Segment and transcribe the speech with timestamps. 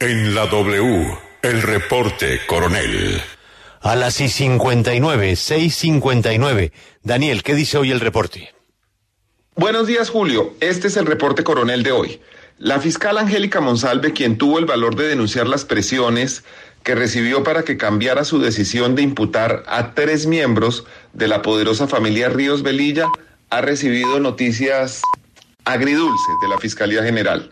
[0.00, 3.20] En la W, el reporte coronel.
[3.80, 6.70] A las y 59, 6.59.
[7.02, 8.54] Daniel, ¿qué dice hoy el reporte?
[9.56, 10.54] Buenos días, Julio.
[10.60, 12.20] Este es el reporte coronel de hoy.
[12.58, 16.44] La fiscal Angélica Monsalve, quien tuvo el valor de denunciar las presiones
[16.84, 21.88] que recibió para que cambiara su decisión de imputar a tres miembros de la poderosa
[21.88, 23.08] familia Ríos Velilla,
[23.50, 25.02] ha recibido noticias
[25.64, 27.50] agridulces de la Fiscalía General.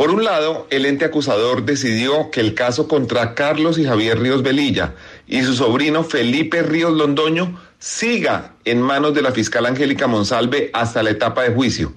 [0.00, 4.42] Por un lado, el ente acusador decidió que el caso contra Carlos y Javier Ríos
[4.42, 4.94] Velilla
[5.26, 11.02] y su sobrino Felipe Ríos Londoño siga en manos de la fiscal Angélica Monsalve hasta
[11.02, 11.92] la etapa de juicio.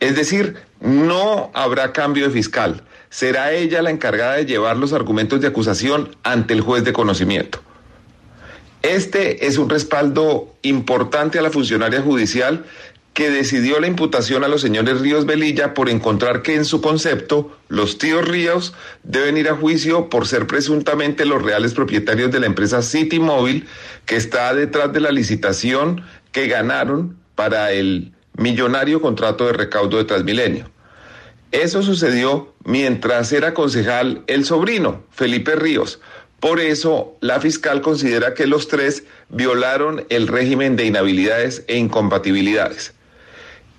[0.00, 2.82] Es decir, no habrá cambio de fiscal.
[3.10, 7.60] Será ella la encargada de llevar los argumentos de acusación ante el juez de conocimiento.
[8.82, 12.64] Este es un respaldo importante a la funcionaria judicial
[13.16, 17.50] que decidió la imputación a los señores Ríos Velilla por encontrar que en su concepto
[17.68, 22.46] los tíos Ríos deben ir a juicio por ser presuntamente los reales propietarios de la
[22.46, 23.66] empresa City Móvil
[24.04, 30.04] que está detrás de la licitación que ganaron para el millonario contrato de recaudo de
[30.04, 30.70] Transmilenio.
[31.52, 36.00] Eso sucedió mientras era concejal el sobrino, Felipe Ríos.
[36.38, 42.92] Por eso, la fiscal considera que los tres violaron el régimen de inhabilidades e incompatibilidades.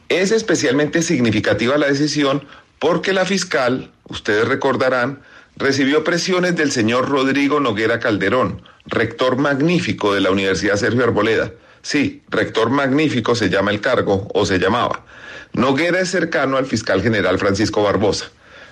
[0.09, 2.45] Es especialmente significativa la decisión
[2.80, 5.22] porque la fiscal, ustedes recordarán,
[5.58, 11.52] recibió presiones del señor Rodrigo Noguera Calderón, rector magnífico de la Universidad Sergio Arboleda.
[11.81, 15.05] Sí, rector magnífico se llama el cargo o se llamaba.
[15.54, 18.30] Noguera es cercano al fiscal general Francisco Barbosa.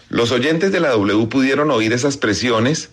[0.10, 2.92] Los oyentes de la W pudieron oír esas presiones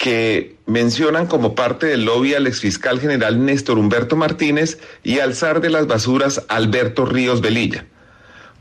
[0.00, 5.60] que mencionan como parte del lobby al exfiscal general Néstor Humberto Martínez y al zar
[5.60, 7.84] de las basuras Alberto Ríos Velilla.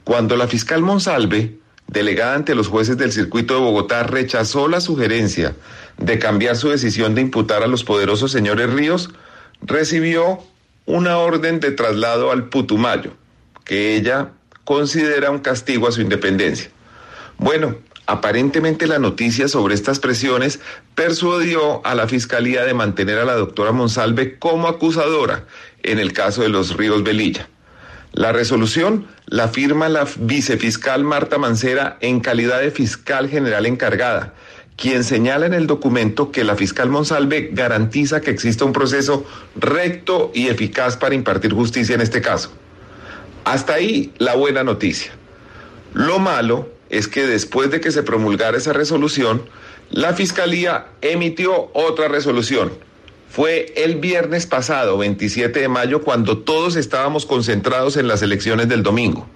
[0.04, 1.56] Cuando la fiscal Monsalve,
[1.88, 5.56] delegada ante los jueces del circuito de Bogotá, rechazó la sugerencia
[5.98, 9.10] de cambiar su decisión de imputar a los poderosos señores Ríos,
[9.62, 10.40] recibió
[10.86, 13.14] una orden de traslado al Putumayo,
[13.64, 14.32] que ella
[14.66, 16.70] considera un castigo a su independencia.
[17.38, 17.78] Bueno,
[18.09, 20.59] Aparentemente la noticia sobre estas presiones
[20.96, 25.46] persuadió a la Fiscalía de mantener a la doctora Monsalve como acusadora
[25.84, 27.50] en el caso de los ríos Velilla.
[28.14, 34.34] La resolución la firma la vicefiscal Marta Mancera en calidad de fiscal general encargada,
[34.75, 39.24] quien señala en el documento que la fiscal Monsalve garantiza que exista un proceso
[39.56, 42.52] recto y eficaz para impartir justicia en este caso.
[43.46, 45.12] Hasta ahí la buena noticia.
[45.94, 49.44] Lo malo es que después de que se promulgara esa resolución,
[49.90, 52.72] la Fiscalía emitió otra resolución.
[53.30, 58.82] Fue el viernes pasado, 27 de mayo, cuando todos estábamos concentrados en las elecciones del
[58.82, 59.28] domingo.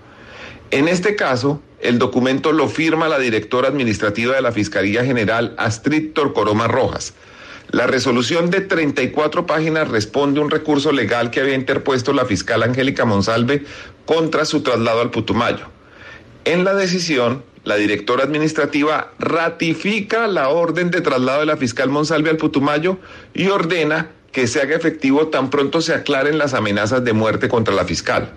[0.71, 6.13] En este caso, el documento lo firma la directora administrativa de la Fiscalía General, Astrid
[6.13, 7.13] Torcoroma Rojas.
[7.69, 12.63] La resolución de 34 páginas responde a un recurso legal que había interpuesto la fiscal
[12.63, 13.65] Angélica Monsalve
[14.05, 15.72] contra su traslado al Putumayo.
[16.45, 22.29] En la decisión, la directora administrativa ratifica la orden de traslado de la fiscal Monsalve
[22.29, 22.97] al Putumayo
[23.33, 27.73] y ordena que se haga efectivo tan pronto se aclaren las amenazas de muerte contra
[27.73, 28.31] la fiscal.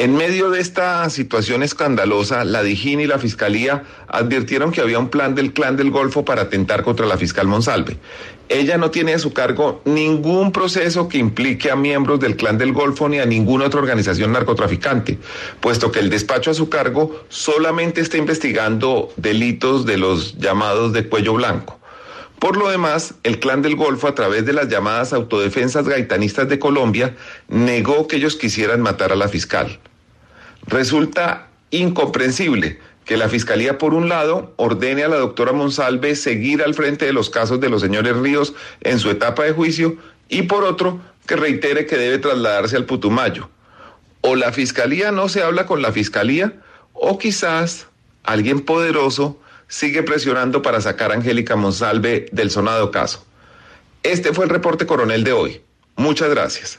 [0.00, 5.10] En medio de esta situación escandalosa, la DIJÍN y la Fiscalía advirtieron que había un
[5.10, 7.98] plan del Clan del Golfo para atentar contra la fiscal Monsalve.
[8.48, 12.72] Ella no tiene a su cargo ningún proceso que implique a miembros del Clan del
[12.72, 15.18] Golfo ni a ninguna otra organización narcotraficante,
[15.60, 21.10] puesto que el despacho a su cargo solamente está investigando delitos de los llamados de
[21.10, 21.78] cuello blanco.
[22.38, 26.58] Por lo demás, el Clan del Golfo, a través de las llamadas autodefensas gaitanistas de
[26.58, 27.16] Colombia,
[27.48, 29.78] negó que ellos quisieran matar a la fiscal.
[30.66, 36.74] Resulta incomprensible que la Fiscalía, por un lado, ordene a la doctora Monsalve seguir al
[36.74, 39.96] frente de los casos de los señores Ríos en su etapa de juicio
[40.28, 43.50] y por otro, que reitere que debe trasladarse al Putumayo.
[44.20, 46.54] O la Fiscalía no se habla con la Fiscalía
[46.92, 47.88] o quizás
[48.22, 53.24] alguien poderoso sigue presionando para sacar a Angélica Monsalve del sonado caso.
[54.02, 55.60] Este fue el reporte coronel de hoy.
[55.96, 56.78] Muchas gracias.